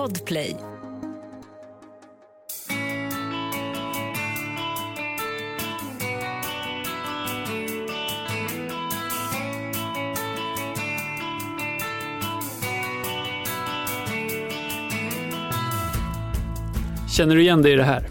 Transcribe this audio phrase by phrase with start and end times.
[0.00, 0.56] Podplay.
[17.08, 18.08] Känner du igen dig i det här?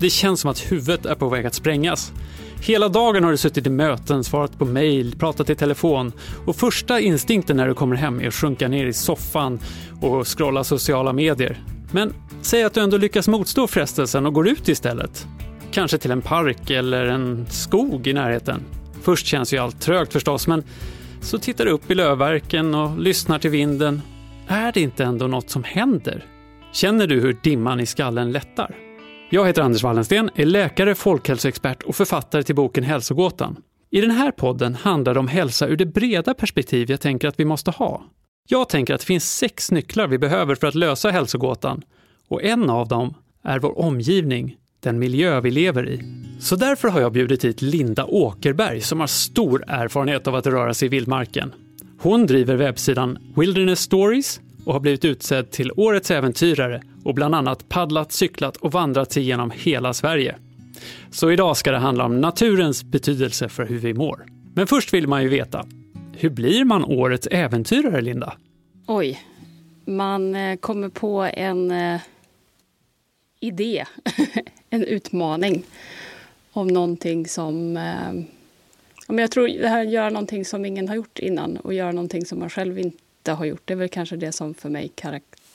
[0.00, 2.12] Det känns som att huvudet är på väg att sprängas.
[2.60, 6.12] Hela dagen har du suttit i möten, svarat på mejl, pratat i telefon
[6.46, 9.58] och första instinkten när du kommer hem är att sjunka ner i soffan
[10.00, 11.62] och scrolla sociala medier.
[11.92, 15.26] Men säg att du ändå lyckas motstå frestelsen och går ut istället.
[15.70, 18.60] Kanske till en park eller en skog i närheten.
[19.02, 20.62] Först känns ju allt trögt förstås, men
[21.20, 24.02] så tittar du upp i lövverken och lyssnar till vinden.
[24.48, 26.24] Är det inte ändå något som händer?
[26.72, 28.87] Känner du hur dimman i skallen lättar?
[29.30, 33.56] Jag heter Anders Wallensten, är läkare, folkhälsoexpert och författare till boken Hälsogåtan.
[33.90, 37.40] I den här podden handlar det om hälsa ur det breda perspektiv jag tänker att
[37.40, 38.04] vi måste ha.
[38.48, 41.82] Jag tänker att det finns sex nycklar vi behöver för att lösa hälsogåtan
[42.28, 46.02] och en av dem är vår omgivning, den miljö vi lever i.
[46.40, 50.74] Så därför har jag bjudit hit Linda Åkerberg som har stor erfarenhet av att röra
[50.74, 51.52] sig i vildmarken.
[52.00, 57.68] Hon driver webbsidan Wilderness Stories och har blivit utsedd till Årets äventyrare och bland annat
[57.68, 60.36] paddlat, cyklat och vandrat sig genom hela Sverige.
[61.10, 64.26] Så idag ska det handla om naturens betydelse för hur vi mår.
[64.54, 65.66] Men först vill man ju veta,
[66.16, 68.32] hur blir man Årets äventyrare, Linda?
[68.86, 69.22] Oj,
[69.84, 72.00] man eh, kommer på en eh,
[73.40, 73.84] idé,
[74.70, 75.62] en utmaning
[76.52, 77.76] om någonting som...
[77.76, 78.12] Eh,
[79.08, 81.92] Men jag tror det här att göra någonting som ingen har gjort innan och göra
[81.92, 83.62] någonting som man själv inte har gjort.
[83.64, 84.92] Det är väl kanske det som för mig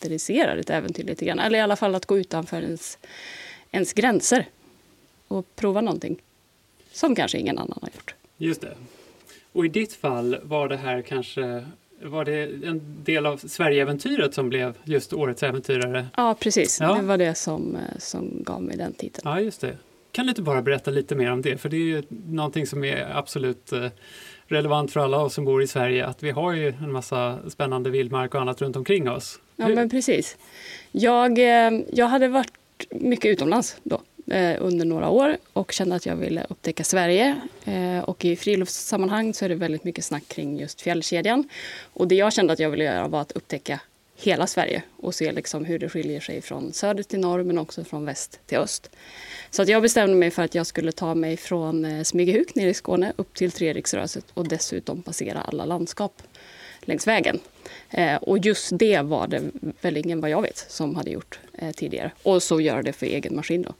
[0.04, 1.40] karaktäriserar ett äventyr lite grann.
[1.40, 2.98] Eller i alla fall att gå utanför ens,
[3.72, 4.46] ens gränser
[5.28, 6.22] och prova någonting
[6.92, 8.16] som kanske ingen annan har gjort.
[8.38, 8.76] Just det.
[9.54, 11.66] Och i ditt fall var det här kanske
[12.02, 16.08] var det en del av Sverigeäventyret som blev just Årets äventyrare?
[16.18, 16.80] Ja, precis.
[16.82, 16.96] Ja.
[16.96, 19.30] Det var det som, eh, som gav mig den titeln.
[19.30, 19.78] Ja, just det.
[20.12, 21.58] Kan du inte bara berätta lite mer om det?
[21.58, 23.88] För det är ju någonting som är absolut eh,
[24.48, 27.90] relevant för alla oss som bor i Sverige att vi har ju en massa spännande
[27.90, 29.40] vildmark och annat runt omkring oss.
[29.56, 30.38] Ja, men precis.
[30.92, 32.52] Jag, eh, jag hade varit
[32.90, 34.02] mycket utomlands då
[34.34, 37.42] eh, under några år och kände att jag ville upptäcka Sverige.
[37.66, 41.50] Eh, och i friluftssammanhang så är det väldigt mycket snack kring just fjällkedjan.
[41.94, 43.80] Och det jag kände att jag ville göra var att upptäcka
[44.16, 47.84] hela Sverige och se liksom hur det skiljer sig från söder till norr men också
[47.84, 48.90] från väst till öst.
[49.50, 52.74] Så att jag bestämde mig för att jag skulle ta mig från Smygehuk nere i
[52.74, 56.22] Skåne upp till Treriksröset och dessutom passera alla landskap
[56.88, 57.40] längs vägen.
[57.90, 59.42] Eh, och just det var det
[59.82, 62.12] väl ingen vad jag vet som hade gjort eh, tidigare.
[62.24, 63.74] Och så göra det för egen maskin då.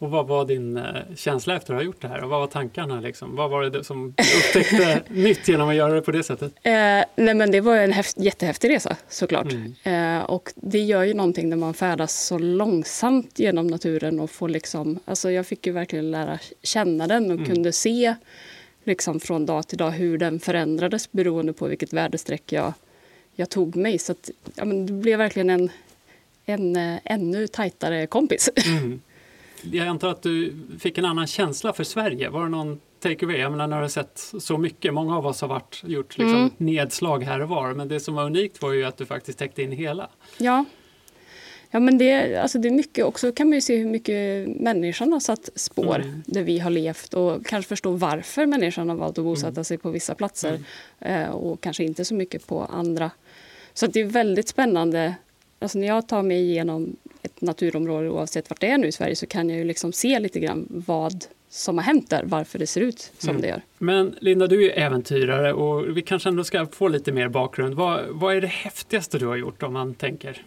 [0.00, 0.84] Och vad var din eh,
[1.16, 2.22] känsla efter att ha gjort det här?
[2.22, 3.00] Och vad var tankarna?
[3.00, 3.36] Liksom?
[3.36, 6.52] Vad var det som du upptäckte nytt genom att göra det på det sättet?
[6.62, 6.72] Eh,
[7.16, 9.52] nej men det var en häft, jättehäftig resa såklart.
[9.52, 9.74] Mm.
[10.18, 14.48] Eh, och det gör ju någonting när man färdas så långsamt genom naturen och får
[14.48, 17.46] liksom, alltså jag fick ju verkligen lära känna den och mm.
[17.46, 18.14] kunde se
[18.90, 22.72] liksom från dag till dag hur den förändrades beroende på vilket väderstreck jag,
[23.34, 23.98] jag tog mig.
[23.98, 25.70] Så att, ja, men det blev verkligen en,
[26.44, 28.50] en eh, ännu tajtare kompis.
[28.66, 29.00] Mm.
[29.62, 32.28] Jag antar att du fick en annan känsla för Sverige.
[32.28, 33.36] Var det någon takeaway?
[33.36, 36.38] Jag menar, när du har sett så mycket, många av oss har varit, gjort liksom
[36.38, 36.50] mm.
[36.56, 39.62] nedslag här och var, men det som var unikt var ju att du faktiskt täckte
[39.62, 40.08] in hela.
[40.38, 40.64] Ja,
[41.70, 43.04] Ja, men det, alltså det är mycket.
[43.04, 46.22] Också kan man ju se hur mycket människan har satt spår mm.
[46.26, 49.64] där vi har levt och kanske förstå varför människan har valt att bosätta mm.
[49.64, 50.58] sig på vissa platser
[51.00, 51.22] mm.
[51.22, 53.10] eh, och kanske inte så mycket på andra.
[53.74, 55.14] Så det är väldigt spännande.
[55.58, 59.16] Alltså när jag tar mig igenom ett naturområde oavsett vart det är nu i Sverige
[59.16, 62.66] så kan jag ju liksom se lite grann vad som har hänt där, varför det
[62.66, 63.42] ser ut som mm.
[63.42, 63.62] det gör.
[63.78, 67.74] Men Linda, du är äventyrare och vi kanske ändå ska få lite mer bakgrund.
[67.74, 70.42] Vad, vad är det häftigaste du har gjort om man tänker?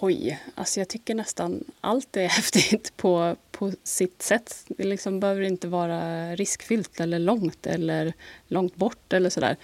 [0.00, 4.64] Oj, alltså jag tycker nästan allt är häftigt på, på sitt sätt.
[4.68, 8.12] Det liksom behöver inte vara riskfyllt eller långt eller
[8.48, 9.56] långt bort eller sådär.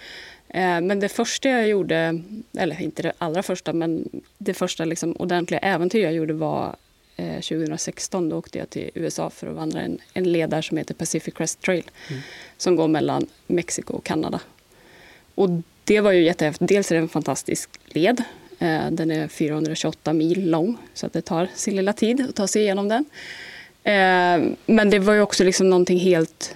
[0.47, 2.21] Eh, men det första jag gjorde,
[2.57, 6.75] eller inte det allra första, men det första liksom ordentliga äventyr jag gjorde var
[7.15, 8.23] 2016.
[8.23, 10.93] Eh, Då åkte jag till USA för att vandra en, en led där som heter
[10.93, 12.21] Pacific Crest Trail mm.
[12.57, 14.39] som går mellan Mexiko och Kanada.
[15.35, 15.49] Och
[15.83, 16.69] det var ju jättehäftigt.
[16.69, 18.23] Dels är det en fantastisk led
[18.91, 22.61] den är 428 mil lång, så att det tar sin lilla tid att ta sig
[22.61, 23.05] igenom den.
[23.83, 26.55] Eh, men det var ju också liksom någonting helt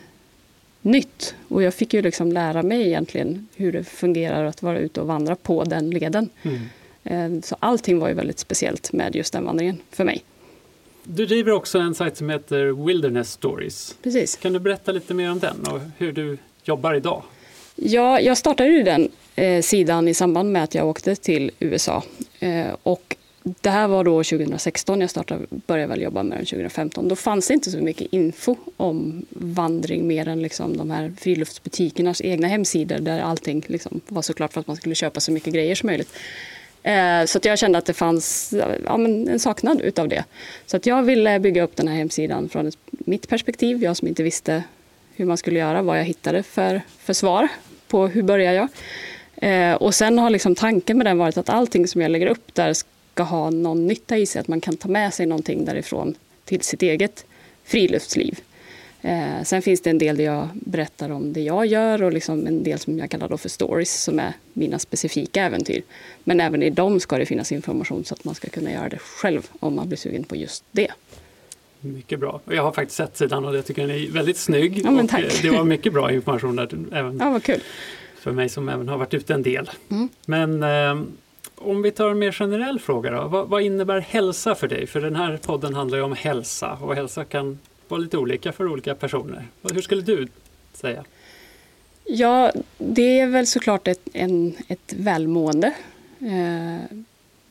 [0.81, 1.35] nytt.
[1.47, 5.07] Och jag fick ju liksom lära mig egentligen hur det fungerar att vara ute och
[5.07, 6.29] vandra på den leden.
[6.43, 6.59] Mm.
[7.03, 10.23] Eh, så allting var ju väldigt speciellt med just den vandringen för mig.
[11.03, 13.95] Du driver också en sajt som heter Wilderness Stories.
[14.03, 14.35] Precis.
[14.35, 17.23] Kan du berätta lite mer om den och hur du jobbar idag?
[17.75, 22.03] Ja, jag startade ju den eh, sidan i samband med att jag åkte till USA.
[22.39, 23.15] Eh, och
[23.61, 27.07] det här var då 2016, jag startade, började väl jobba med den 2015.
[27.07, 32.21] Då fanns det inte så mycket info om vandring mer än liksom de här friluftsbutikernas
[32.21, 35.75] egna hemsidor där allting liksom var såklart för att man skulle köpa så mycket grejer
[35.75, 36.09] som möjligt.
[36.83, 38.53] Eh, så att jag kände att det fanns
[38.85, 40.23] ja, en saknad utav det.
[40.65, 44.07] Så att jag ville bygga upp den här hemsidan från ett, mitt perspektiv, jag som
[44.07, 44.63] inte visste
[45.15, 47.47] hur man skulle göra, vad jag hittade för, för svar
[47.87, 48.67] på hur börjar jag.
[49.41, 52.55] Eh, och sen har liksom tanken med den varit att allting som jag lägger upp
[52.55, 56.15] där ska ha någon nytta i sig, att man kan ta med sig någonting därifrån
[56.45, 57.25] till sitt eget
[57.63, 58.39] friluftsliv.
[59.01, 62.47] Eh, sen finns det en del där jag berättar om det jag gör och liksom
[62.47, 65.81] en del som jag kallar för stories som är mina specifika äventyr.
[66.23, 68.97] Men även i dem ska det finnas information så att man ska kunna göra det
[68.97, 70.91] själv om man blir sugen på just det.
[71.79, 72.41] Mycket bra.
[72.45, 74.81] Jag har faktiskt sett sidan och jag tycker den är väldigt snygg.
[74.85, 75.01] Ja.
[75.01, 75.07] Och
[75.41, 76.69] det var mycket bra information där.
[76.91, 77.61] Även ja, vad kul.
[78.27, 79.69] För mig som även har varit ute en del.
[79.89, 80.09] Mm.
[80.25, 81.03] Men eh,
[81.55, 83.27] om vi tar en mer generell fråga då.
[83.27, 84.87] Vad, vad, innebär hälsa för dig?
[84.87, 88.67] För den här podden handlar ju om hälsa och hälsa kan vara lite olika för
[88.67, 89.47] olika personer.
[89.73, 90.27] Hur skulle du
[90.73, 91.03] säga?
[92.03, 95.73] Ja, det är väl såklart ett, en, ett välmående.
[96.19, 96.97] Eh,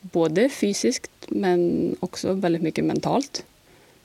[0.00, 3.44] både fysiskt men också väldigt mycket mentalt.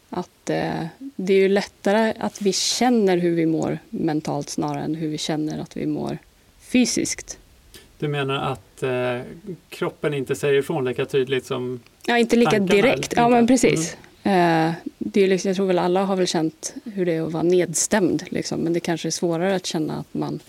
[0.09, 4.95] Att eh, det är ju lättare att vi känner hur vi mår mentalt snarare än
[4.95, 6.17] hur vi känner att vi mår
[6.71, 7.38] fysiskt.
[8.00, 9.21] Du menar att eh,
[9.69, 13.13] kroppen inte säger ifrån lika tydligt som Ja, inte lika direkt.
[13.15, 13.97] Ja, men precis.
[14.23, 14.69] Mm.
[14.69, 17.31] Eh, det är liksom, jag tror väl alla har väl känt hur det är att
[17.31, 18.23] vara nedstämd.
[18.29, 18.59] Liksom.
[18.59, 20.39] Men det kanske är svårare att känna att man,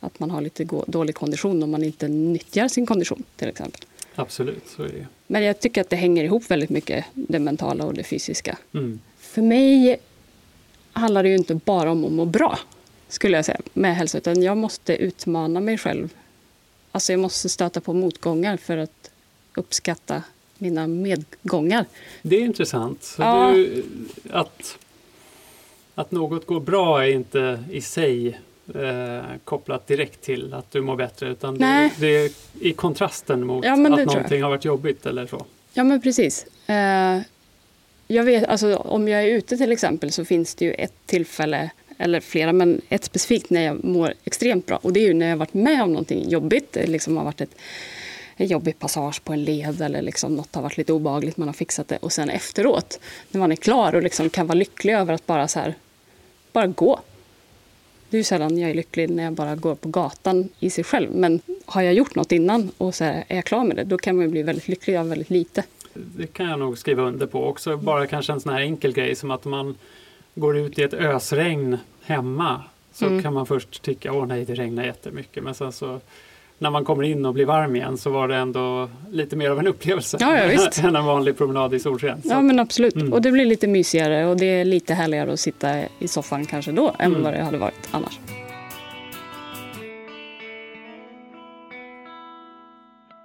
[0.00, 3.80] att man har lite dålig kondition om man inte nyttjar sin kondition till exempel.
[4.14, 5.06] Absolut, så är det.
[5.26, 8.58] Men jag tycker att det hänger ihop väldigt mycket, det mentala och det fysiska.
[8.74, 9.00] Mm.
[9.18, 10.00] För mig
[10.92, 12.58] handlar det ju inte bara om att må bra,
[13.08, 14.18] skulle jag säga, med hälsa.
[14.18, 16.14] Utan jag måste utmana mig själv.
[16.92, 19.10] Alltså jag måste stöta på motgångar för att
[19.54, 20.22] uppskatta
[20.58, 21.84] mina medgångar.
[22.22, 23.16] Det är intressant.
[23.18, 23.50] Ja.
[23.54, 23.84] du,
[24.30, 24.78] att,
[25.94, 28.40] att något går bra är inte i sig
[28.74, 32.30] eh, kopplat direkt till att du mår bättre utan det, det är
[32.60, 35.46] i kontrasten mot Ja, att någonting har varit jobbigt eller så.
[35.72, 36.46] Ja, men precis.
[36.68, 37.20] Eh,
[38.06, 41.70] jag vet, alltså, om jag är ute till exempel så finns det ju ett tillfälle,
[41.98, 44.76] eller flera, men ett specifikt när jag mår extremt bra.
[44.82, 46.72] Och det är ju när jag har varit med om någonting jobbigt.
[46.72, 47.54] Det liksom har varit ett,
[48.36, 51.52] en jobbig passage på en led eller liksom något har varit lite obehagligt, man har
[51.52, 51.96] fixat det.
[51.96, 53.00] Och sen efteråt,
[53.30, 55.74] när man är klar och liksom kan vara lycklig över att bara så här,
[56.52, 57.00] bara gå.
[58.10, 60.84] Det är ju sällan jag är lycklig när jag bara går på gatan i sig
[60.84, 61.10] själv.
[61.14, 63.98] Men har jag gjort något innan och så här, är jag klar med det, då
[63.98, 65.64] kan man ju bli väldigt lycklig av väldigt lite.
[65.94, 67.76] Det kan jag nog skriva under på också.
[67.76, 69.76] Bara kanske en sån här enkel grej som att man
[70.38, 72.62] går ut i ett ösregn hemma
[72.92, 73.22] så Mm.
[73.22, 76.00] kan man först tycka åh nej det regnar jättemycket men sen så
[76.58, 79.58] när man kommer in och blir varm igen så var det ändå lite mer av
[79.58, 82.20] en upplevelse Ja, ja, än en vanlig promenad i solsken.
[82.24, 82.94] Ja, men absolut.
[82.94, 83.12] Mm.
[83.12, 85.68] Och det blir lite mysigare och det är lite härligare att sitta
[85.98, 87.22] i soffan kanske då än Mm.
[87.22, 88.18] vad det hade varit annars.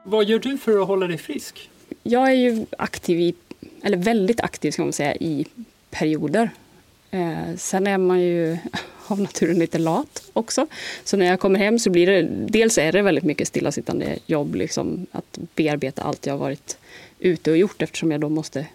[0.04, 1.70] Vad gör du för att hålla dig frisk?
[2.04, 3.34] Jag är ju aktiv i,
[3.84, 5.46] eller väldigt aktiv ska man säga, i
[5.92, 6.50] perioder.
[7.12, 8.58] Eh, sen är man ju
[9.08, 10.68] av naturen lite lat också.
[11.04, 14.56] Så när jag kommer hem så blir det, dels är det väldigt mycket stillasittande jobb,
[14.56, 16.78] liksom att bearbeta allt jag har varit
[17.20, 18.66] ute och gjort eftersom jag då måste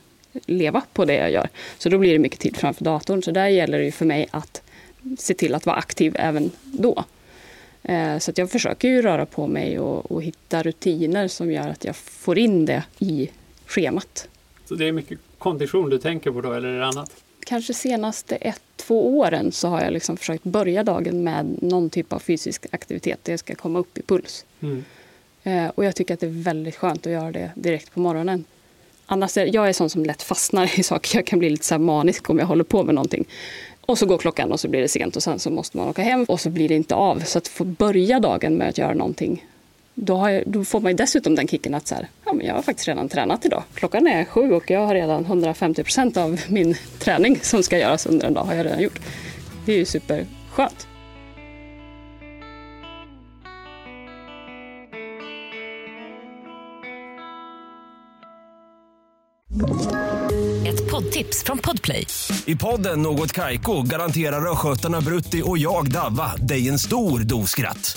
[0.47, 1.49] leva på det jag gör.
[1.79, 3.23] Så då blir det mycket tid framför datorn.
[3.23, 4.63] Så där gäller det ju för mig att
[5.19, 7.05] se till att vara aktiv även då.
[7.83, 11.69] Eh, Så att jag försöker ju röra på mig och, och hitta rutiner som gör
[11.69, 13.31] att jag får in det i
[13.67, 14.29] schemat.
[14.69, 17.11] Så det är mycket kondition du tänker på då eller är det annat?
[17.49, 22.13] Kanske senaste ett, två åren så har jag liksom försökt börja dagen med någon typ
[22.13, 24.45] av fysisk aktivitet där jag ska komma upp i puls.
[24.61, 24.85] Mm.
[25.43, 28.45] Eh, Och jag tycker att det är väldigt skönt att göra det direkt på morgonen.
[29.07, 31.19] Annars är, jag är sån som lätt fastnar i saker.
[31.19, 33.25] Jag kan bli lite så manisk om jag håller på med någonting.
[33.81, 36.03] Och så går klockan och så blir det sent och sen så måste man åka
[36.03, 37.21] hem och så blir det inte av.
[37.21, 39.47] Så att få börja dagen med att göra någonting
[39.99, 42.47] då, har jag, då får man ju dessutom den kicken att så här, ja, men
[42.47, 43.63] jag har faktiskt redan tränat idag.
[43.75, 48.07] Klockan är sju och jag har redan 150 procent av min träning som ska göras
[48.07, 49.01] under en dag har jag redan gjort.
[49.67, 50.89] Det är ju superskönt.
[60.67, 62.07] Ett poddtips från Podplay.
[62.47, 67.97] I podden Något Kaiko garanterar östgötarna Brutti och jag, Davva, dig en stor dos skratt.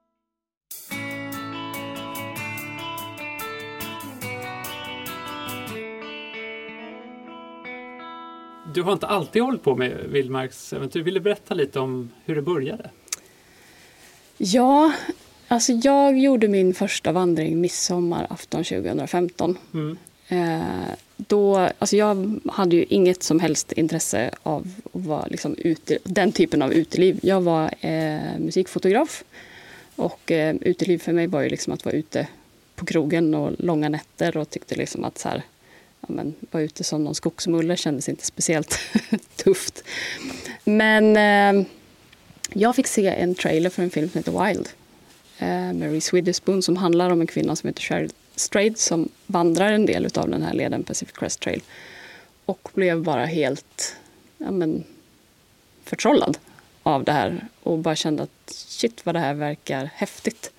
[8.73, 11.01] Du har inte alltid hållit på med vildmarksäventyr.
[11.01, 12.89] Vill du berätta lite om hur det började?
[14.37, 14.93] Ja,
[15.47, 19.57] alltså jag gjorde min första vandring midsommarafton 2015.
[19.73, 19.97] Mm.
[20.27, 25.97] Eh, då, alltså jag hade ju inget som helst intresse av att vara liksom ute,
[26.03, 27.19] den typen av uteliv.
[27.23, 29.23] Jag var eh, musikfotograf
[29.95, 32.27] och eh, uteliv för mig var ju liksom att vara ute
[32.75, 35.43] på krogen och långa nätter och tyckte liksom att så här,
[36.01, 38.79] ja, men, vara ute som någon skogsmulle kändes inte speciellt
[39.35, 39.83] tufft.
[40.63, 41.65] Men eh,
[42.53, 44.69] jag fick se en trailer för en film som heter Wild
[45.37, 49.71] eh, med Reese Witherspoon som handlar om en kvinna som heter Cheryl Strayed som vandrar
[49.71, 51.61] en del av den här leden Pacific Crest Trail
[52.45, 53.95] och blev bara helt
[54.37, 54.83] ja, men,
[55.83, 56.37] förtrollad
[56.83, 60.51] av det här och bara kände att shit vad det här verkar häftigt.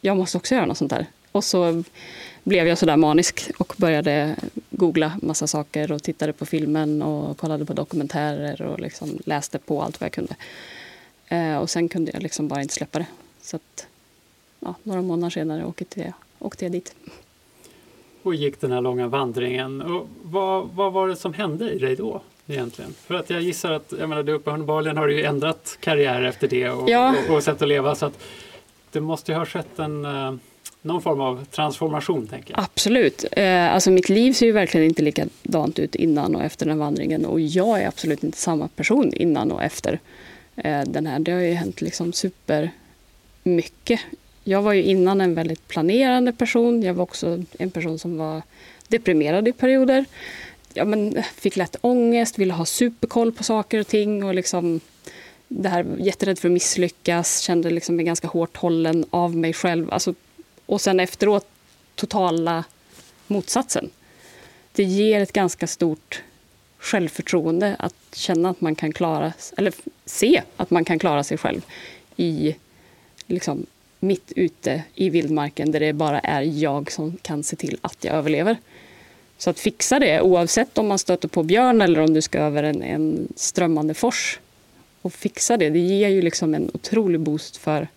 [0.00, 1.06] Jag måste också göra något sånt här.
[1.38, 1.82] Och så
[2.44, 4.36] blev jag sådär manisk och började
[4.70, 9.82] googla massa saker och tittade på filmen och kollade på dokumentärer och liksom läste på
[9.82, 10.36] allt vad jag kunde.
[11.28, 13.06] Eh, och sen kunde jag liksom bara inte släppa det.
[13.42, 13.86] Så att,
[14.60, 16.94] ja, några månader senare åkte jag, åkte jag dit.
[18.22, 19.82] Och gick den här långa vandringen.
[19.82, 22.20] Och vad, vad var det som hände i dig då?
[22.46, 22.94] Egentligen?
[23.06, 26.48] För att jag gissar att, jag menar, du uppenbarligen har du ju ändrat karriär efter
[26.48, 27.14] det och, Ja.
[27.28, 27.94] och, och sätt att leva.
[27.94, 28.18] Så att
[28.92, 30.34] det måste ju ha skett en, eh,
[30.88, 32.64] någon form av transformation, tänker jag.
[32.64, 33.24] Absolut.
[33.32, 37.24] Eh, alltså mitt liv ser ju verkligen inte likadant ut innan och efter den vandringen.
[37.24, 39.98] Och jag är absolut inte samma person innan och efter
[40.56, 41.18] eh, den här.
[41.18, 44.00] Det har ju hänt liksom supermycket.
[44.44, 46.82] Jag var ju innan en väldigt planerande person.
[46.82, 48.42] Jag var också en person som var
[48.88, 50.04] deprimerad i perioder.
[50.74, 54.24] Ja, men fick lätt ångest, ville ha superkoll på saker och ting.
[54.24, 54.80] Och liksom
[55.48, 59.92] det här, jätterädd för att misslyckas, kände liksom mig ganska hårt hållen av mig själv.
[59.92, 60.14] Alltså,
[60.68, 61.46] och sen efteråt
[61.94, 62.64] totala
[63.26, 63.90] motsatsen.
[64.72, 66.22] Det ger ett ganska stort
[66.78, 71.60] självförtroende att känna att man kan klara, eller se att man kan klara sig själv
[72.16, 72.56] i
[73.26, 73.66] liksom
[74.00, 78.14] mitt ute i vildmarken där det bara är jag som kan se till att jag
[78.14, 78.56] överlever.
[79.38, 82.62] Så att fixa det, oavsett om man stöter på björn eller om du ska över
[82.62, 84.38] en, en strömmande fors
[85.02, 87.88] och fixa det, det ger ju liksom en otrolig boost för,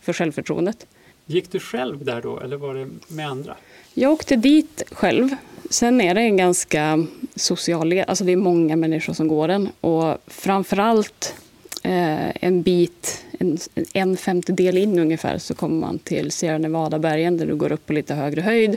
[0.00, 0.86] för självförtroendet.
[1.26, 3.56] Gick du själv där då eller var det med andra?
[3.94, 5.28] Jag åkte dit själv.
[5.70, 7.92] Sen är det en ganska social.
[7.92, 9.68] Alltså det är många människor som går den.
[9.80, 11.34] Och framförallt
[11.82, 13.58] eh, en bit, en,
[13.92, 17.92] en femtedel in ungefär, så kommer man till Sierra Nevada-bergen där du går upp på
[17.92, 18.76] lite högre höjd.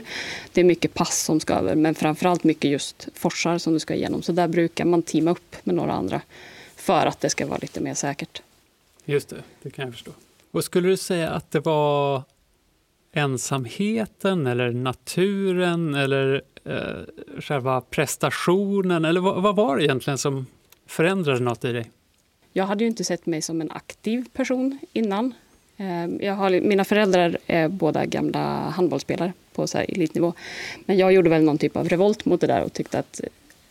[0.52, 3.94] Det är mycket pass som ska över, men framförallt mycket just forsar som du ska
[3.94, 4.22] igenom.
[4.22, 6.20] Så där brukar man teama upp med några andra
[6.76, 8.42] för att det ska vara lite mer säkert.
[9.04, 10.10] Just det, det kan jag förstå.
[10.50, 12.22] Och skulle du säga att det var
[13.18, 19.04] ensamheten eller naturen eller eh, själva prestationen?
[19.04, 20.46] Eller vad, vad var det egentligen som
[20.86, 21.90] förändrade något i dig?
[22.52, 25.34] Jag hade ju inte sett mig som en aktiv person innan.
[25.76, 30.32] Eh, jag har, mina föräldrar är båda gamla handbollsspelare på så här elitnivå.
[30.86, 33.20] Men jag gjorde väl någon typ av revolt mot det där och tyckte att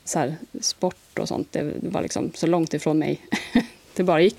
[0.03, 3.21] så här, sport och sånt det var liksom så långt ifrån mig
[3.97, 4.37] det bara gick.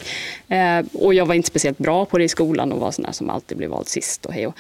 [0.48, 3.12] Eh, och jag var inte speciellt bra på det i skolan och var sån där
[3.12, 4.54] som alltid blev vald sist och hej och.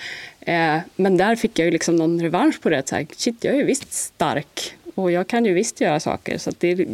[0.48, 2.88] Eh, men där fick jag ju liksom någon revansch på det.
[2.88, 6.38] Så här, shit, jag är ju visst stark och jag kan ju visst göra saker.
[6.38, 6.86] Så att det är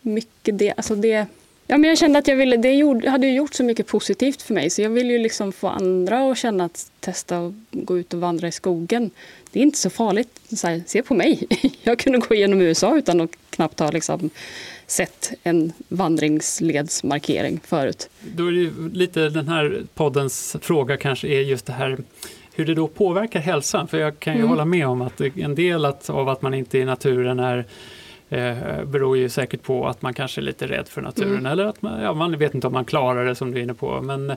[0.00, 1.26] mycket det, alltså det
[1.66, 4.42] Ja, men jag kände att jag ville, det gjorde, hade ju gjort så mycket positivt
[4.42, 7.98] för mig så jag ville ju liksom få andra att känna att testa att gå
[7.98, 9.10] ut och vandra i skogen.
[9.52, 10.40] Det är inte så farligt.
[10.56, 11.46] Så här, se på mig.
[11.82, 14.30] Jag kunde gå igenom USA utan att knappt ha liksom
[14.86, 18.08] sett en vandringsledsmarkering förut.
[18.36, 21.98] Då är ju lite den här poddens fråga kanske är just det här
[22.54, 23.88] hur det då påverkar hälsan.
[23.88, 24.48] För jag kan ju Mm.
[24.50, 27.64] hålla med om att en del att, av att man inte är i naturen är
[28.34, 31.46] eh, beror ju säkert på att man kanske är lite rädd för naturen Mm.
[31.46, 33.74] eller att man, ja, man vet inte om man klarar det som du är inne
[33.74, 34.00] på.
[34.02, 34.36] Men eh,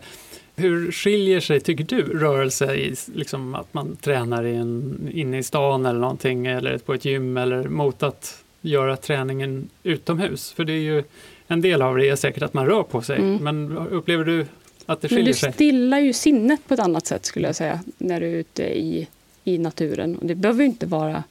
[0.55, 5.43] hur skiljer sig, tycker du, rörelse i liksom att man tränar i en, inne i
[5.43, 10.51] stan eller någonting eller på ett gym eller mot att göra träningen utomhus?
[10.51, 11.03] För det är ju
[11.47, 13.17] en del av det är säkert att man rör på sig.
[13.17, 13.43] Mm.
[13.43, 14.45] Men upplever du
[14.85, 15.53] att det Men skiljer du sig?
[15.53, 19.07] stillar ju sinnet på ett annat sätt skulle jag säga när du är ute i,
[19.43, 20.17] i naturen.
[20.17, 21.23] Och det behöver ju inte vara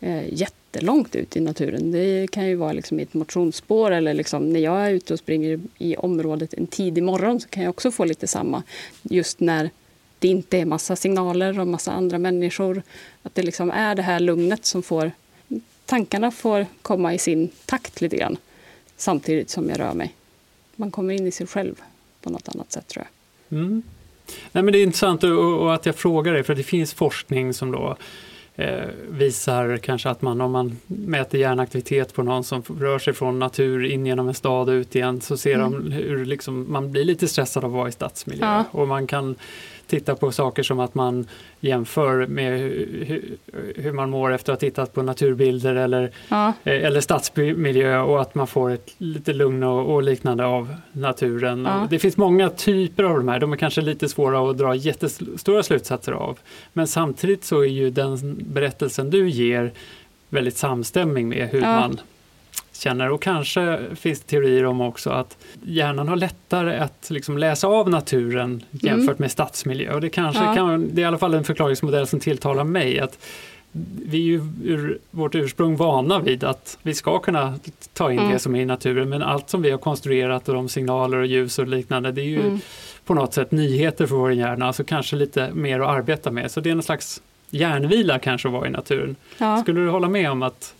[0.00, 0.34] eh,
[0.78, 1.92] jättelångt ut i naturen.
[1.92, 5.18] Det kan ju vara liksom i ett motionsspår eller liksom när jag är ute och
[5.18, 8.62] springer i området en tidig morgon så kan jag också få lite samma.
[9.02, 9.70] Just när
[10.18, 12.82] det inte är massa signaler och massa andra människor.
[13.22, 15.12] Att det liksom är det här lugnet som får
[15.86, 18.36] tankarna får komma i sin takt lite grann
[18.96, 20.14] samtidigt som jag rör mig.
[20.76, 21.74] man kommer in i sig själv
[22.22, 23.58] på något annat sätt tror jag.
[23.58, 23.82] Mm.
[24.52, 27.54] Nej, men det är intressant och, och att jag frågar dig, för det finns forskning
[27.54, 27.96] som då
[29.08, 33.84] visar kanske att man om man mäter hjärnaktivitet på någon som rör sig från natur
[33.84, 35.72] in genom en stad och ut igen så ser Mm.
[35.72, 38.46] de hur liksom, man blir lite stressad av att vara i stadsmiljö.
[38.46, 38.64] Ja.
[38.70, 39.34] Och man kan
[39.88, 41.26] titta på saker som att man
[41.60, 43.36] jämför med hur,
[43.76, 48.20] hur, man mår efter att ha tittat på naturbilder eller Ja, Eh, eller stadsmiljö och
[48.20, 51.64] att man får ett lite lugn och, och liknande av naturen.
[51.64, 51.86] Ja.
[51.90, 55.62] Det finns många typer av de här, de är kanske lite svåra att dra jättestora
[55.62, 56.38] slutsatser av.
[56.72, 59.72] Men samtidigt så är ju den berättelsen du ger
[60.28, 61.80] väldigt samstämmig med hur Ja.
[61.80, 62.00] man
[62.78, 67.66] känner och kanske finns det teorier om också att hjärnan har lättare att liksom läsa
[67.68, 69.92] av naturen jämfört med stadsmiljö.
[69.94, 70.50] Och det kanske Mm.
[70.50, 70.56] Ja.
[70.56, 73.00] kan, det är i alla fall en förklaringsmodell som tilltalar mig.
[73.00, 73.18] att
[74.06, 77.58] vi är ju ur vårt ursprung vana vid att vi ska kunna
[77.92, 78.32] ta in Mm.
[78.32, 81.26] det som är i naturen men allt som vi har konstruerat och de signaler och
[81.26, 82.60] ljus och liknande det är ju Mm.
[83.04, 86.50] på något sätt nyheter för vår hjärna, alltså kanske lite mer att arbeta med.
[86.50, 89.16] Så det är en slags hjärnvila kanske att vara i naturen.
[89.38, 90.74] ja Skulle du hålla med om att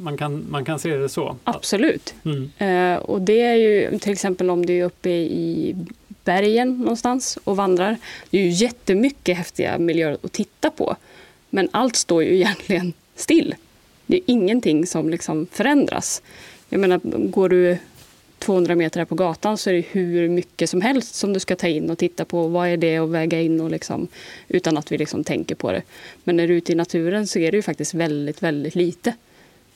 [0.00, 1.36] man kan, man kan se det så?
[1.44, 2.14] absolut.
[2.24, 2.50] Mm.
[2.58, 5.76] Eh, och det är ju till exempel om du är uppe i
[6.24, 7.96] bergen någonstans och vandrar.
[8.30, 10.96] Det är ju jättemycket häftiga miljöer att titta på.
[11.50, 13.54] Men allt står ju egentligen still.
[14.06, 16.22] Det är ingenting som liksom förändras.
[16.68, 17.78] Jag menar, går du
[18.38, 21.56] 200 meter här på gatan så är det hur mycket som helst som du ska
[21.56, 22.48] ta in och titta på.
[22.48, 24.08] Vad är det och väga in och liksom,
[24.48, 25.82] utan att vi liksom tänker på det.
[26.24, 29.14] Men när du är ute i naturen så är det ju faktiskt väldigt, väldigt lite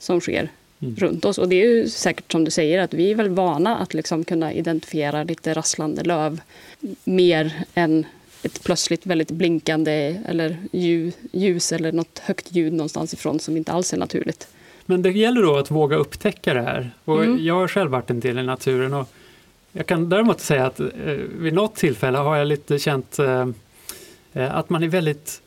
[0.00, 0.48] som sker
[0.82, 0.96] Mm.
[0.96, 1.38] runt oss.
[1.38, 4.24] Och det är ju säkert som du säger att vi är väl vana att liksom
[4.24, 6.40] kunna identifiera lite rasslande löv
[7.04, 8.06] mer än
[8.42, 10.56] ett plötsligt väldigt blinkande eller
[11.32, 14.48] ljus, eller något högt ljud någonstans ifrån som inte alls är naturligt.
[14.86, 16.90] Men det gäller då att våga upptäcka det här.
[17.04, 17.44] Och Mm.
[17.44, 19.08] Jag har själv varit en del i naturen och
[19.72, 20.86] jag kan däremot säga att eh,
[21.38, 23.48] vid något tillfälle har jag lite känt eh,
[24.32, 25.40] eh, att man är väldigt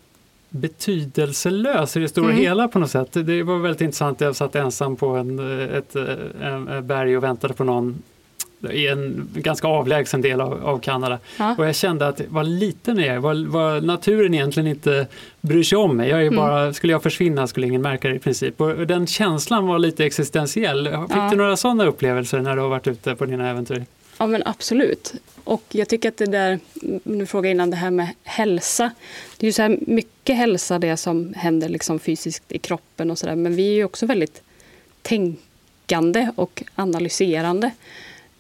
[0.54, 2.38] betydelselös i det stora Mm.
[2.38, 3.08] hela på något sätt.
[3.12, 5.40] Det var väldigt intressant, jag satt ensam på en,
[5.78, 5.96] ett,
[6.42, 8.02] en berg och väntade på någon
[8.72, 11.20] i en ganska avlägsen del av, av Kanada.
[11.40, 11.56] Ja.
[11.58, 15.08] Och jag kände att vad liten jag är, vad, vad naturen egentligen inte
[15.42, 16.10] bryr sig om mig.
[16.10, 16.36] Jag är Mm.
[16.36, 18.62] bara, skulle jag försvinna skulle ingen märka det i princip.
[18.62, 20.86] Och, och den känslan var lite existentiell.
[20.88, 21.28] Fick Ja.
[21.32, 23.86] du några sådana upplevelser när du har varit ute på dina äventyr?
[24.18, 25.14] Ja, men absolut.
[25.44, 26.60] Och jag tycker att det där,
[27.04, 28.92] nu frågade innan det här med hälsa.
[29.38, 33.18] Det är ju så här mycket hälsa det som händer liksom fysiskt i kroppen och
[33.18, 33.36] sådär.
[33.36, 34.42] Men vi är ju också väldigt
[35.02, 37.72] tänkande och analyserande.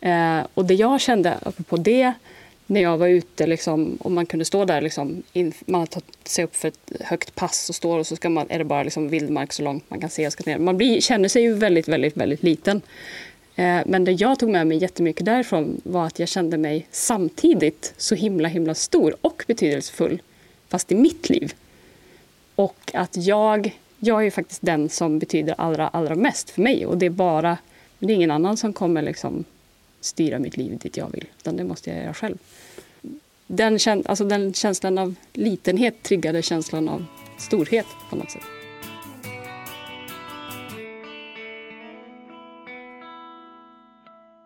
[0.01, 2.13] Eh, och det jag kände på det,
[2.65, 6.27] när jag var ute liksom, och man kunde stå där, liksom, in, man har tagit
[6.27, 8.83] sig upp för ett högt pass och står och så ska man, är det bara
[8.83, 10.57] liksom vildmark så långt man kan se och ska ner.
[10.57, 12.81] Man blir, känner sig ju väldigt, väldigt, väldigt liten.
[13.55, 17.93] Eh, men det jag tog med mig jättemycket därifrån var att jag kände mig samtidigt
[17.97, 20.21] så himla himla stor och betydelsefull,
[20.67, 21.53] fast i mitt liv.
[22.55, 26.85] Och att jag, jag är ju faktiskt den som betyder allra, allra mest för mig.
[26.85, 27.57] Och det är bara,
[27.99, 29.43] det är ingen annan som kommer liksom
[30.01, 32.37] styra mitt liv dit jag vill, utan det måste jag göra själv.
[33.47, 37.05] Den, alltså den känslan av litenhet triggade känslan av
[37.37, 38.62] storhet på något sätt.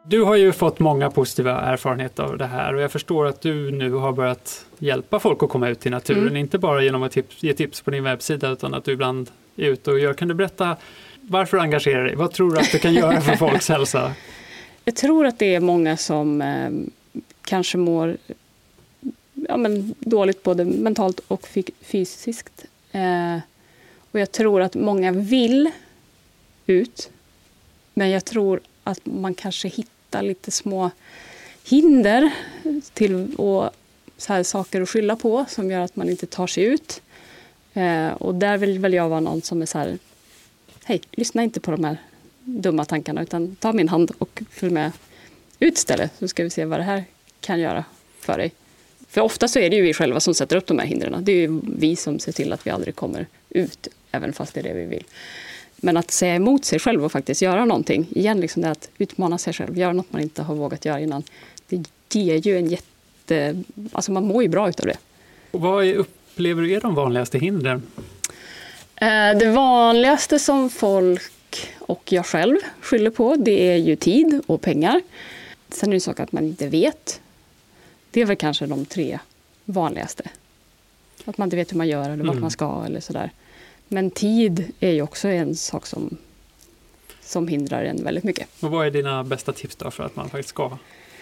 [0.10, 3.72] Du har ju fått många positiva erfarenheter av det här och jag förstår att du
[3.72, 6.22] nu har börjat hjälpa folk att komma ut i naturen.
[6.22, 6.36] Mm.
[6.36, 9.66] Inte bara genom att tips, ge tips på din webbsida utan att du ibland är
[9.66, 10.14] ute och gör.
[10.14, 10.76] Kan du berätta
[11.22, 12.16] varför du engagerar dig?
[12.16, 14.14] Vad tror du att du kan göra för folks hälsa?
[14.86, 16.70] Jag tror att det är många som eh,
[17.46, 18.18] kanske mår
[19.34, 22.66] ja, men dåligt både mentalt och fy- fysiskt.
[22.92, 23.38] Eh,
[24.12, 25.72] och jag tror att många vill
[26.66, 27.10] ut.
[27.94, 30.92] Men jag tror att man kanske hittar lite små
[31.64, 32.32] hinder
[32.94, 33.70] till och
[34.18, 37.02] så här saker att skylla på som gör att man inte tar sig ut.
[37.74, 39.98] Eh, och där vill väl jag vara någon som är så här,
[40.84, 41.98] hej, lyssna inte på de här
[42.44, 44.92] dumma tankarna utan ta min hand och följ med
[45.60, 47.04] ut istället så ska vi se vad det här
[47.40, 47.86] kan göra
[48.20, 48.52] för dig.
[49.10, 51.24] För ofta så är det ju vi själva som sätter upp de här hindren.
[51.24, 54.60] Det är ju vi som ser till att vi aldrig kommer ut, även fast det
[54.60, 55.04] är det vi vill.
[55.78, 59.38] Men att säga emot sig själv och faktiskt göra någonting, igen liksom det att utmana
[59.38, 61.24] sig själv, göra något man inte har vågat göra innan.
[61.70, 63.64] Det ger ju en jätte...
[63.92, 64.98] Alltså man mår ju bra utav det.
[65.52, 67.84] Och vad är, upplever du är de vanligaste hindren?
[68.96, 71.32] Eh, Det vanligaste som folk
[71.80, 75.02] och jag själv skyller på det är ju tid och pengar.
[75.70, 77.22] Sen är det saker att man inte vet.
[78.12, 79.20] Det är väl kanske de tre
[79.66, 80.24] vanligaste.
[81.26, 82.42] Att man inte vet hur man gör eller vart Mm.
[82.42, 83.32] man ska eller sådär.
[83.88, 86.18] Men tid är ju också en sak som,
[87.22, 88.48] som hindrar en väldigt mycket.
[88.60, 90.78] Och vad är dina bästa tips då för att man faktiskt ska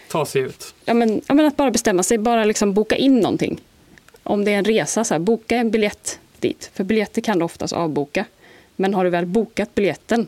[0.08, 0.74] Ta sig ut.
[0.86, 3.62] Ja men, ja, men att bara bestämma sig, bara liksom boka in någonting.
[4.24, 6.72] Om det är en resa, så här, boka en biljett dit.
[6.74, 8.26] För biljetter kan du oftast avboka.
[8.76, 10.28] Men har du väl bokat biljetten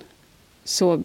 [0.64, 1.04] så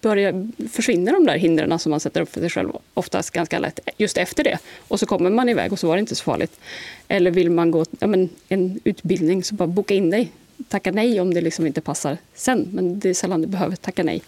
[0.00, 3.80] börjar, försvinner de där hindren som man sätter upp för sig själv oftast ganska lätt
[3.96, 4.58] just efter det.
[4.88, 6.60] Och så kommer man iväg och så var det inte så farligt.
[7.08, 10.32] Eller vill man gå ja, men en utbildning så bara boka in dig.
[10.68, 12.68] Tacka nej om det liksom inte passar sen.
[12.72, 14.22] Men det är sällan du behöver tacka nej.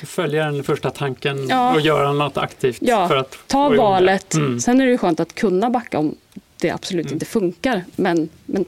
[0.00, 1.74] Så följa den första tanken Ja.
[1.74, 4.34] och göra något aktivt Ja, för att ta valet.
[4.34, 4.60] Mm.
[4.60, 6.14] Sen är det ju skönt att kunna backa om
[6.60, 7.84] det absolut inte funkar.
[7.96, 8.64] Men, men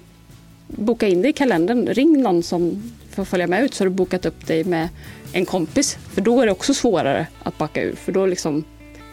[0.66, 1.86] boka in det i kalendern.
[1.86, 4.88] Ring någon som får följa med ut så har du bokat upp dig med
[5.32, 5.98] en kompis.
[6.14, 7.96] För då är det också svårare att backa ur.
[7.96, 8.64] För då, liksom,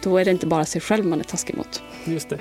[0.04, 1.82] då är det inte bara sig själv man är taskig mot.
[2.06, 2.40] Just det.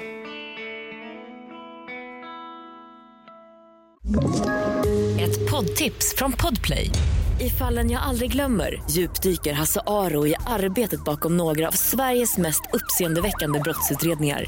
[5.21, 6.91] Ett poddtips från Podplay.
[7.41, 12.63] I fallen jag aldrig glömmer djupdyker Hasse Aro i arbetet bakom några av Sveriges mest
[12.73, 14.45] uppseendeväckande brottsutredningar.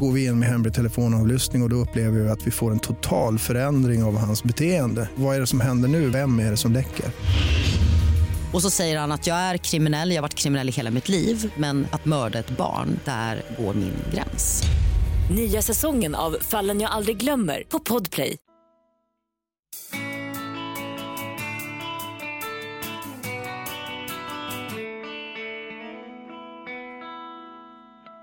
[0.00, 2.78] Går vi in med hemlig telefonavlyssning och, och då upplever vi att vi får en
[2.78, 5.08] total förändring av hans beteende.
[5.14, 6.08] Vad är det som händer nu?
[6.08, 7.06] Vem är det som läcker?
[8.54, 11.08] Och så säger han att jag är kriminell, jag har varit kriminell i hela mitt
[11.08, 14.62] liv men att mörda ett barn, där går min gräns.
[15.30, 18.36] Nya säsongen av Fallen jag aldrig glömmer på Podplay.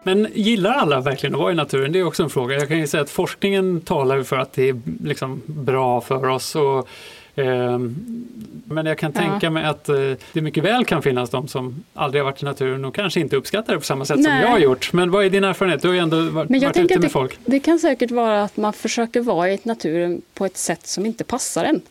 [0.03, 1.91] Men gillar alla verkligen att vara i naturen?
[1.91, 2.55] Det är också en fråga.
[2.55, 6.55] Jag kan ju säga att forskningen talar för att det är liksom bra för oss.
[6.55, 6.87] Och,
[7.35, 9.95] men jag kan tänka mig att eh,
[10.33, 13.35] det mycket väl kan finnas de som aldrig har varit i naturen och kanske inte
[13.35, 14.41] uppskattar det på samma sätt som Nej.
[14.41, 14.93] jag har gjort.
[14.93, 15.81] Men vad är din erfarenhet?
[15.81, 17.39] Du har ju ändå varit, Men jag varit ute med det, folk.
[17.45, 21.23] det kan säkert vara att man försöker vara i naturen på ett sätt som inte
[21.23, 21.81] passar en.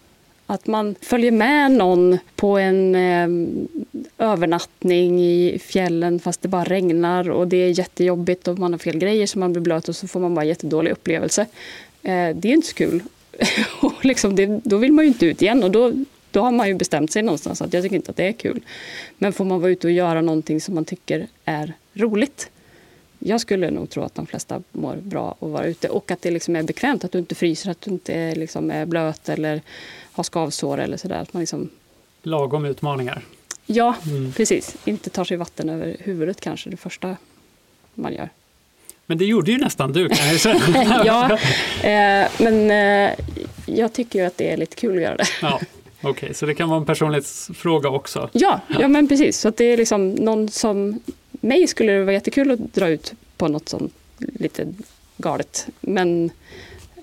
[0.46, 3.29] Att man följer med någon på en eh,
[4.18, 8.98] övernattning i fjällen fast det bara regnar och det är jättejobbigt och man har fel
[8.98, 11.46] grejer så man blir blöt och så får man bara en jättedålig upplevelse.
[12.03, 13.03] Eh, det är inte så kul.
[14.07, 15.93] liksom det, då vill man ju inte ut igen och då,
[16.31, 18.61] då har man ju bestämt sig någonstans att jag tycker inte att det är kul.
[19.19, 22.51] Men får man vara ute och göra någonting som man tycker är roligt
[23.23, 26.31] jag skulle nog tro att de flesta mår bra att vara ute och att det
[26.31, 29.61] liksom är bekvämt, att du inte fryser, att du inte är, liksom är blöt eller
[30.13, 31.17] har skavsår eller sådär.
[31.17, 31.71] Att man liksom,
[32.23, 33.23] Lagom utmaningar.
[33.67, 34.33] ja, Mm.
[34.33, 34.77] precis.
[34.85, 37.17] Inte tar sig vatten över huvudet kanske det första
[37.95, 38.29] man gör.
[39.07, 40.61] Men det gjorde ju nästan du kan jag säga.
[41.05, 41.33] ja,
[41.89, 43.15] eh, men eh,
[43.77, 45.27] jag tycker ju att det är lite kul att göra det.
[45.43, 45.61] ja.
[46.03, 48.31] Okej, så det kan vara en personlighetsfråga också.
[48.33, 49.39] Ja, ja men precis.
[49.39, 51.01] Så det är liksom någon som...
[51.31, 54.75] Mig skulle det vara jättekul att dra ut på något sånt lite
[55.17, 55.67] galet.
[55.81, 56.31] Men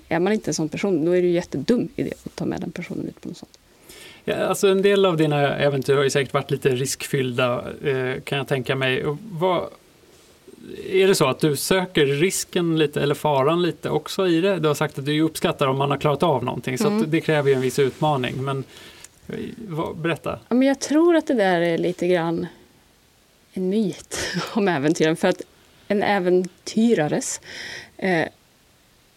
[0.08, 2.60] är man inte en sån person, då är det ju jättedum idé att ta med
[2.60, 3.58] den personen ut på något sånt.
[4.24, 8.38] Ja, alltså en del av dina äventyr har ju säkert varit lite riskfyllda eh, kan
[8.38, 9.04] jag tänka mig.
[9.30, 9.68] Vad,
[10.90, 14.58] är det så att du söker risken lite eller faran lite också i det?
[14.58, 17.10] Du har sagt att du uppskattar om man har klarat av någonting så Mm.
[17.10, 18.44] det kräver ju en viss utmaning.
[18.44, 18.64] Men
[19.28, 20.38] eh, berätta.
[20.48, 22.46] Ja, men jag tror att det där är lite grann
[23.52, 24.18] en myt
[24.52, 25.16] om äventyren.
[25.16, 25.42] För att
[25.88, 27.40] en äventyrares
[27.96, 28.28] eh,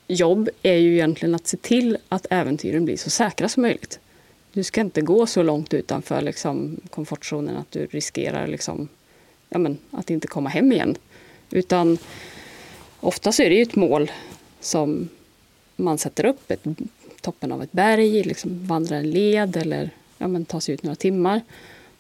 [0.08, 4.00] jobb är ju egentligen att se till att äventyren blir så säkra som möjligt.
[4.54, 8.88] Du ska inte gå så långt utanför liksom, komfortzonen att du riskerar liksom,
[9.50, 10.96] ja, men, att inte komma hem igen.
[11.52, 11.98] Utan
[13.00, 14.12] ofta så är det ju ett mål
[14.60, 15.10] som
[15.76, 16.64] man sätter upp, ett,
[17.22, 20.96] toppen av ett berg, liksom vandra en led eller ja, men, ta sig ut några
[20.96, 21.42] timmar.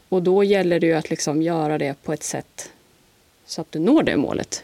[0.10, 2.72] Och då gäller det ju att liksom göra det på ett sätt
[3.46, 4.64] så att du når det målet.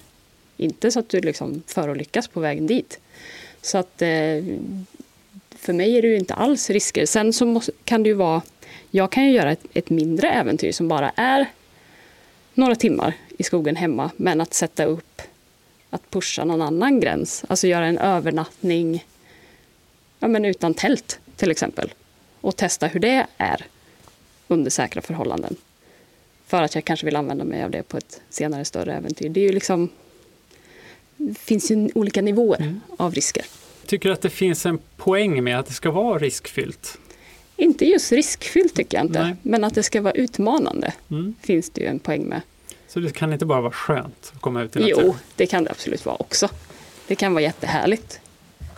[0.57, 2.99] Inte så att du liksom förolyckas på vägen dit.
[3.61, 4.43] Så att eh,
[5.55, 7.05] för mig är det ju inte alls risker.
[7.05, 8.41] Sen så måste, kan det ju vara,
[8.91, 11.45] jag kan ju göra ett, ett mindre äventyr som bara är
[12.57, 15.21] några timmar i skogen hemma, men att sätta upp,
[15.89, 19.05] att pusha någon annan gräns, alltså göra en övernattning
[20.19, 21.93] ja, men utan tält till exempel
[22.41, 23.65] och testa hur det är
[24.47, 25.55] under säkra förhållanden.
[26.47, 29.29] För att jag kanske vill använda mig av det på ett senare större äventyr.
[29.29, 29.89] Det är ju liksom,
[31.17, 33.45] det finns ju olika nivåer av risker.
[33.85, 36.99] Tycker du att det finns en poäng med att det ska vara riskfyllt?
[37.57, 39.35] Inte just riskfyllt tycker jag inte, Nej.
[39.41, 41.35] men att det ska vara utmanande Mm.
[41.41, 42.41] finns det ju en poäng med.
[42.87, 45.03] Så det kan inte bara vara skönt att komma ut i naturen?
[45.07, 46.49] Jo, det kan det absolut vara också.
[47.07, 48.19] Det kan vara jättehärligt.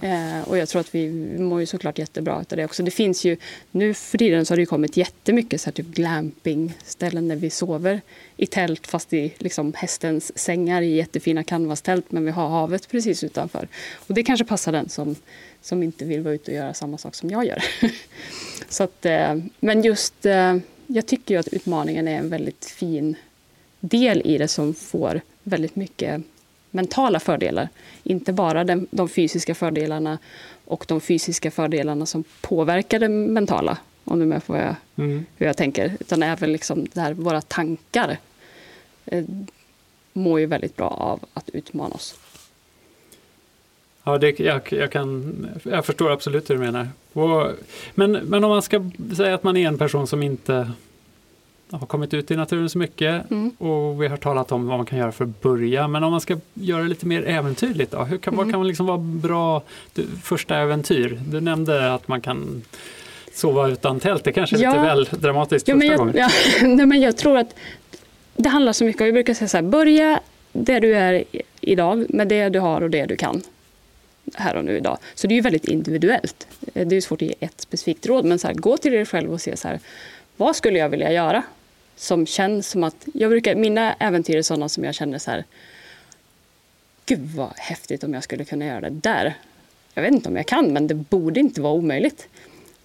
[0.01, 2.83] Eh, och jag tror att vi mår ju såklart jättebra av det också.
[2.83, 3.37] Det finns ju,
[3.71, 7.49] nu för tiden så har det ju kommit jättemycket så här typ glamping-ställen där vi
[7.49, 8.01] sover
[8.37, 13.23] i tält fast i liksom hästens sängar i jättefina canvastält men vi har havet precis
[13.23, 13.67] utanför.
[14.07, 15.15] Och det kanske passar den som,
[15.61, 17.63] som inte vill vara ute och göra samma sak som jag gör.
[18.69, 23.15] så att, eh, men just, eh, jag tycker ju att utmaningen är en väldigt fin
[23.79, 26.21] del i det som får väldigt mycket
[26.71, 27.69] mentala fördelar.
[28.03, 30.17] Inte bara den, de fysiska fördelarna
[30.65, 35.25] och de fysiska fördelarna som påverkar det mentala, om du är med på jag, Mm.
[35.38, 35.97] hur jag tänker.
[35.99, 38.17] Utan även liksom där våra tankar
[39.05, 39.23] eh,
[40.13, 42.15] mår ju väldigt bra av att utmana oss.
[44.03, 46.88] Ja, det, jag, jag, kan, jag förstår absolut hur du menar.
[47.19, 47.51] Och,
[47.95, 50.71] men, men om man ska säga att man är en person som inte
[51.71, 53.49] har kommit ut i naturen så mycket Mm.
[53.49, 55.88] och vi har talat om vad man kan göra för att börja.
[55.88, 58.03] Men om man ska göra det lite mer äventyrligt då?
[58.03, 58.53] Hur kan, Vad Mm.
[58.53, 59.62] kan liksom vara bra
[59.93, 61.19] du, första äventyr?
[61.27, 62.62] Du nämnde att man kan
[63.34, 64.23] sova utan tält.
[64.23, 64.69] Det kanske är Ja.
[64.71, 66.15] lite väl dramatiskt Ja, första men jag, gången.
[66.17, 66.29] ja,
[66.67, 67.55] nej, men jag tror att
[68.36, 70.19] det handlar så mycket om, vi brukar säga så här, börja
[70.53, 71.23] där du är
[71.62, 73.41] idag med det du har och det du kan
[74.35, 74.97] här och nu idag.
[75.15, 76.47] Så det är ju väldigt individuellt.
[76.73, 79.05] Eh, det är svårt att ge ett specifikt råd, men så här, gå till dig
[79.05, 79.79] själv och se så här,
[80.37, 81.43] vad skulle jag vilja göra?
[81.95, 85.43] Som känns som att, jag brukar, mina äventyr är sådana som jag känner så här,
[87.05, 89.33] gud vad häftigt om jag skulle kunna göra det där.
[89.93, 92.27] Jag vet inte om jag kan, men det borde inte vara omöjligt.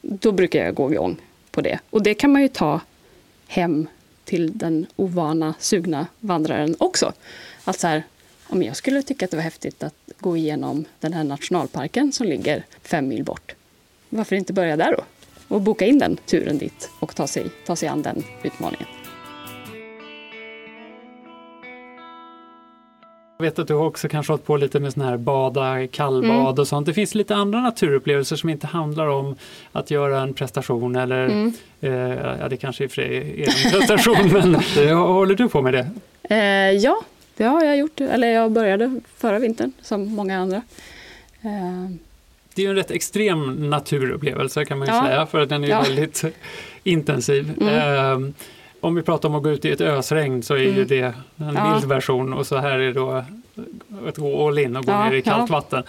[0.02, 1.16] Då brukar jag gå igång
[1.50, 1.78] på det.
[1.90, 2.80] Och det kan man ju ta
[3.46, 3.88] hem
[4.24, 7.12] till den ovana, sugna vandraren också.
[7.64, 8.02] Att så här,
[8.54, 12.26] om jag skulle tycka att det var häftigt att gå igenom den här nationalparken som
[12.26, 13.54] ligger fem mil bort.
[14.08, 15.04] Varför inte börja där då?
[15.54, 18.86] Och boka in den turen dit och ta sig, ta sig an den utmaningen.
[23.38, 26.30] Jag vet att du har också kanske hållit på lite med sån här bada, kallbad
[26.30, 26.46] Mm.
[26.46, 26.86] och sånt.
[26.86, 29.36] Det finns lite andra naturupplevelser som inte handlar om
[29.72, 31.52] att göra en prestation eller Mm.
[31.80, 31.90] eh,
[32.40, 34.54] ja, det kanske och för är en prestation men
[34.96, 35.88] håller du på med det?
[36.34, 37.00] Eh, ja,
[37.36, 38.00] det har jag gjort.
[38.00, 40.56] Eller jag började förra vintern, som många andra.
[41.42, 41.90] Eh,
[42.54, 45.04] Det är ju en rätt extrem naturupplevelse kan man ju Ja.
[45.04, 45.82] säga för att den är ju Ja.
[45.82, 46.24] väldigt
[46.84, 47.52] intensiv.
[47.60, 48.22] Mm.
[48.28, 48.30] Eh,
[48.80, 50.86] om vi pratar om att gå ut i ett ösregn så är ju Mm.
[50.88, 51.72] det en Ja.
[51.74, 53.24] mild version och så här är då
[54.08, 55.82] att gå all in och gå Ja, ner i kallt vatten.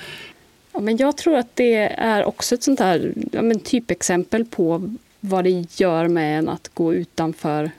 [0.74, 4.94] Ja, men jag tror att det är också ett sånt här ja, men typexempel på
[5.20, 7.72] vad det gör med en att gå utanför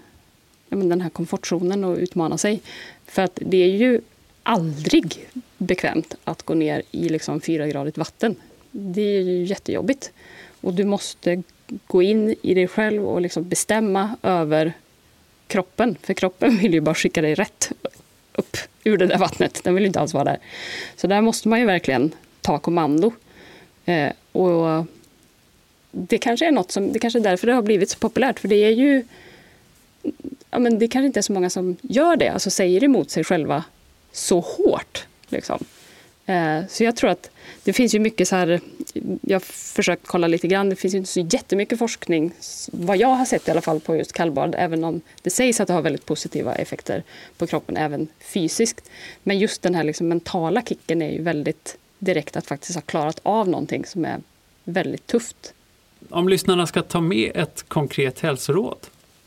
[0.68, 2.60] ja, men den här komfortzonen och utmana sig.
[3.16, 4.00] För att det är ju
[4.42, 8.36] aldrig bekvämt att gå ner i liksom fyragradigt vatten.
[8.70, 10.12] Det är ju jättejobbigt.
[10.60, 11.42] Och du måste
[11.86, 14.72] gå in i dig själv och liksom bestämma över
[15.46, 15.96] kroppen.
[16.02, 17.72] För kroppen vill ju bara skicka dig rätt
[18.32, 19.60] upp ur det där vattnet.
[19.64, 20.38] Den vill ju inte alls vara där.
[20.96, 23.12] Så där måste man ju verkligen ta kommando.
[23.84, 24.86] Eh, och
[25.90, 28.40] det kanske är något som, det kanske är därför det har blivit så populärt.
[28.40, 29.04] För det är ju,
[30.56, 33.24] ja men det kanske inte är så många som gör det, alltså säger emot sig
[33.24, 33.64] själva
[34.12, 35.06] så hårt.
[35.28, 35.64] Liksom.
[36.26, 37.30] Eh, så jag tror att
[37.64, 38.60] det finns ju mycket så här,
[39.20, 39.40] jag har
[39.74, 42.32] försökt kolla lite grann, det finns ju inte så jättemycket forskning,
[42.72, 45.68] vad jag har sett i alla fall på just kallbad, även om det sägs att
[45.68, 47.02] det har väldigt positiva effekter
[47.38, 48.90] på kroppen, även fysiskt.
[49.22, 53.20] Men just den här liksom mentala kicken är ju väldigt direkt att faktiskt ha klarat
[53.22, 54.20] av någonting som är
[54.64, 55.54] väldigt tufft.
[56.10, 58.78] Om lyssnarna ska ta med ett konkret hälsoråd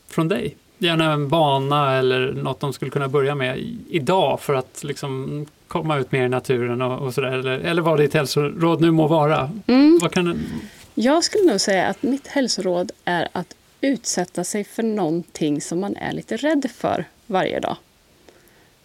[0.08, 4.84] från dig, gärna en bana eller något de skulle kunna börja med idag för att
[4.84, 8.90] liksom komma ut mer i naturen och, och sådär, eller, eller vad ditt hälsoråd nu
[8.90, 9.50] må vara.
[10.00, 10.46] Vad kan,
[10.94, 15.96] Jag skulle nog säga att mitt hälsoråd är att utsätta sig för någonting som man
[15.96, 17.76] är lite rädd för varje dag.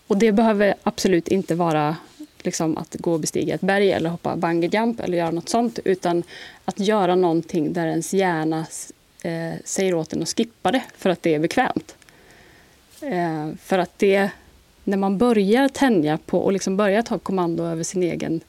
[0.07, 1.95] Och det behöver absolut inte vara
[2.43, 5.79] liksom att gå och bestiga ett berg eller hoppa bungee jump eller göra något sånt,
[5.85, 6.23] utan
[6.65, 8.65] att göra någonting där ens hjärna
[9.25, 11.95] eh, säger åt en att skippa det för att det är bekvämt.
[13.01, 14.29] Eh, för att det,
[14.83, 18.41] när man börjar tänja på och liksom börjar ta kommando över sin egen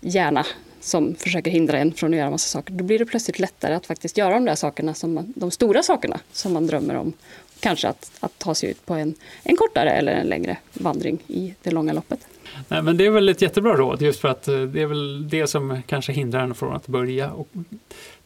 [0.00, 0.46] hjärna
[0.80, 3.86] som försöker hindra en från att göra massa saker, då blir det plötsligt lättare att
[3.86, 7.12] faktiskt göra de där sakerna, som man, de stora sakerna som man drömmer om.
[7.60, 11.54] Kanske att, att ta sig ut på en, en kortare eller en längre vandring i
[11.62, 12.26] det långa loppet
[12.68, 15.28] nej, men det är väl ett jättebra råd just för att eh, det är väl
[15.28, 17.48] det som kanske hindrar en från att börja och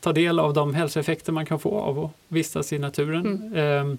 [0.00, 3.52] ta del av de hälsoeffekter man kan få av att vistas i naturen.
[3.56, 3.98] Ehm,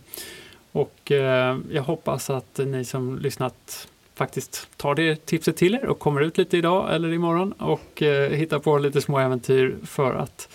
[0.72, 6.00] och eh, jag hoppas att ni som lyssnat faktiskt tar det tipset till er och
[6.00, 10.50] kommer ut lite idag eller imorgon och eh, hittar på lite små äventyr för att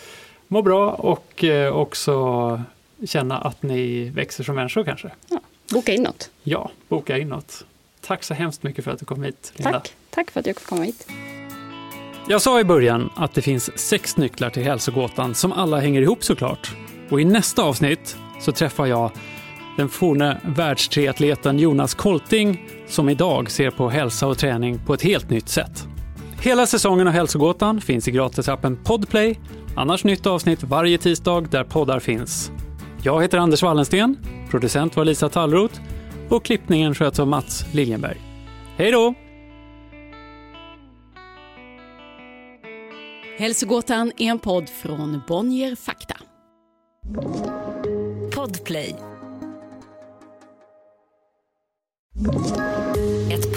[0.49, 2.63] må bra och också
[3.05, 5.11] känna att ni växer som människor kanske.
[5.73, 6.31] Boka in något.
[6.43, 7.65] Ja, boka in något.
[8.07, 9.73] Tack så hemskt mycket för att du kom hit, Linda.
[9.73, 9.93] Tack.
[10.11, 11.09] Tack för att jag fick komma hit.
[12.29, 16.25] Jag sa i början att det finns sex nycklar till hälsogåtan som alla hänger ihop
[16.25, 16.77] såklart.
[17.11, 19.11] Och i nästa avsnitt så träffar jag
[19.77, 25.31] den forne världstriatleten Jonas Kolting som idag ser på hälsa och träning på ett helt
[25.31, 25.87] nytt sätt.
[26.41, 29.39] Hela säsongen av Hälsogåtan finns i gratisappen Podplay.
[29.77, 32.51] Annars nytt avsnitt varje tisdag där poddar finns.
[33.03, 34.17] Jag heter Anders Wallensten,
[34.51, 35.81] producent var Lisa Tallroth
[36.31, 38.21] och klippningen sköts av Mats Liljenberg.
[38.77, 39.15] Hej då!
[43.39, 46.17] Hälsogåtan är en podd från Bonnier Fakta.
[48.35, 48.97] Podplay.